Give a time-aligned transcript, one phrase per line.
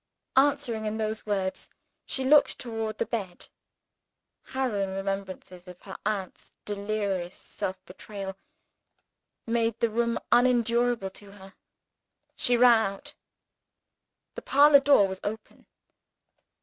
[0.35, 1.69] Answering in those words,
[2.07, 3.49] she looked toward the bed.
[4.45, 8.35] Harrowing remembrances of her aunt's delirious self betrayal
[9.45, 11.53] made the room unendurable to her.
[12.35, 13.13] She ran out.
[14.33, 15.67] The parlor door was open.